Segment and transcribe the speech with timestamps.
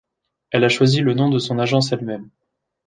[0.49, 2.27] Elle a choisi le nom de son agence elle-même.